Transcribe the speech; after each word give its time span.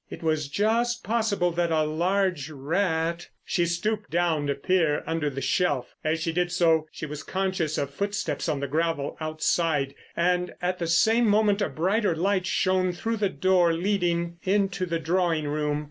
It 0.09 0.23
was 0.23 0.47
just 0.47 1.03
possible 1.03 1.51
that 1.51 1.71
a 1.71 1.83
large 1.83 2.49
rat—— 2.49 3.29
She 3.45 3.67
stooped 3.67 4.09
down 4.09 4.47
to 4.47 4.55
peer 4.55 5.03
under 5.05 5.29
the 5.29 5.41
shelf. 5.41 5.93
As 6.03 6.19
she 6.19 6.31
did 6.31 6.51
so 6.51 6.87
she 6.91 7.05
was 7.05 7.21
conscious 7.21 7.77
of 7.77 7.91
footsteps 7.93 8.49
on 8.49 8.61
the 8.61 8.67
gravel 8.67 9.15
outside, 9.21 9.93
and 10.17 10.55
at 10.59 10.79
the 10.79 10.87
same 10.87 11.27
moment 11.29 11.61
a 11.61 11.69
brighter 11.69 12.15
light 12.15 12.47
shone 12.47 12.93
through 12.93 13.17
the 13.17 13.29
door 13.29 13.73
leading 13.73 14.39
into 14.41 14.87
the 14.87 14.97
drawing 14.97 15.47
room. 15.47 15.79